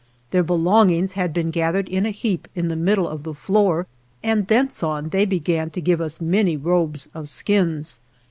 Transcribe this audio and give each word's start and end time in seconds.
Their 0.31 0.41
belongings 0.41 1.13
had 1.13 1.31
been 1.31 1.51
gathered 1.51 1.87
in 1.87 2.07
a 2.07 2.09
heap 2.09 2.47
in 2.55 2.69
the 2.69 2.75
middle 2.75 3.07
of 3.07 3.21
the 3.21 3.35
floor, 3.35 3.85
and 4.23 4.47
thence 4.47 4.81
on 4.81 5.09
they 5.09 5.25
began 5.25 5.69
to 5.69 5.79
give 5.79 6.01
us 6.01 6.19
many 6.19 6.57
robes 6.57 7.07
of 7.13 7.29
skins. 7.29 7.99